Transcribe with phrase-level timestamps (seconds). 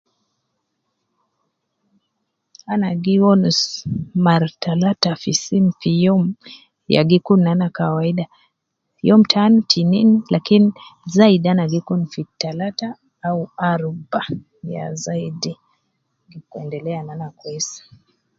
[2.71, 3.59] Ana gi wonus
[4.25, 6.23] mar talata fi sim fi youm
[6.93, 8.25] ya gi kun nana kawaida,
[9.07, 10.65] youm tan tinin lakin
[11.17, 12.87] zaidi ana gi kun fi talata
[13.27, 14.21] au aruba
[14.73, 15.53] ya zaidi,
[16.59, 17.79] endelea nana kwesi